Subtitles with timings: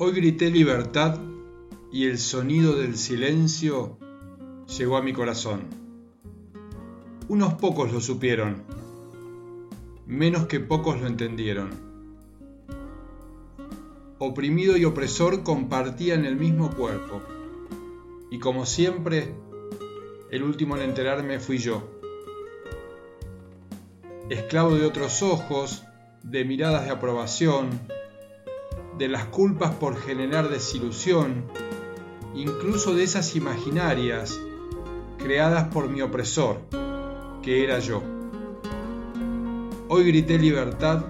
[0.00, 1.18] Hoy grité libertad
[1.90, 3.98] y el sonido del silencio
[4.78, 5.62] llegó a mi corazón.
[7.26, 8.62] Unos pocos lo supieron,
[10.06, 11.70] menos que pocos lo entendieron.
[14.20, 17.20] Oprimido y opresor compartían el mismo cuerpo,
[18.30, 19.34] y como siempre,
[20.30, 21.82] el último en enterarme fui yo.
[24.30, 25.82] Esclavo de otros ojos,
[26.22, 27.97] de miradas de aprobación,
[28.98, 31.44] de las culpas por generar desilusión,
[32.34, 34.38] incluso de esas imaginarias
[35.18, 36.60] creadas por mi opresor,
[37.42, 38.02] que era yo.
[39.88, 41.04] Hoy grité libertad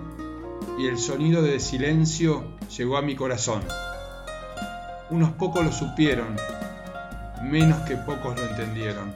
[0.79, 2.45] y el sonido de silencio
[2.77, 3.63] llegó a mi corazón.
[5.11, 6.37] Unos pocos lo supieron,
[7.43, 9.15] menos que pocos lo entendieron.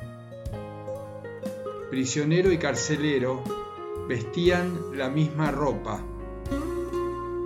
[1.91, 3.44] Prisionero y carcelero
[4.08, 6.00] vestían la misma ropa.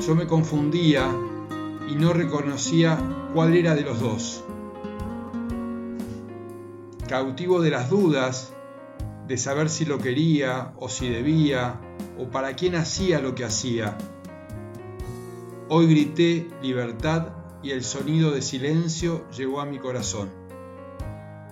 [0.00, 1.10] Yo me confundía
[1.88, 2.98] y no reconocía
[3.34, 4.44] cuál era de los dos.
[7.08, 8.52] Cautivo de las dudas,
[9.26, 11.80] de saber si lo quería o si debía,
[12.18, 13.96] o para quién hacía lo que hacía.
[15.68, 17.28] Hoy grité libertad
[17.62, 20.30] y el sonido de silencio llegó a mi corazón.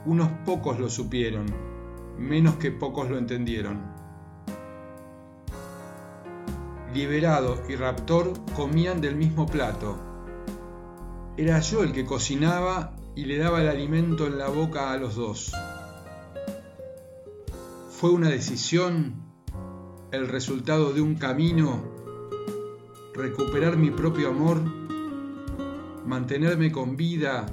[0.07, 1.47] Unos pocos lo supieron,
[2.19, 4.04] menos que pocos lo entendieron.
[6.95, 9.99] Liberado y raptor comían del mismo plato.
[11.37, 15.17] Era yo el que cocinaba y le daba el alimento en la boca a los
[15.17, 15.53] dos.
[17.91, 19.17] Fue una decisión,
[20.13, 21.83] el resultado de un camino,
[23.13, 24.59] recuperar mi propio amor,
[26.07, 27.47] mantenerme con vida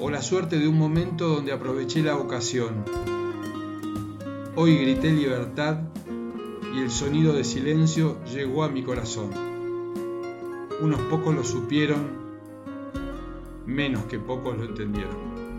[0.00, 2.84] o la suerte de un momento donde aproveché la ocasión.
[4.56, 5.78] Hoy grité libertad
[6.74, 9.30] y el sonido de silencio llegó a mi corazón.
[10.80, 12.08] Unos pocos lo supieron,
[13.66, 15.51] menos que pocos lo entendieron.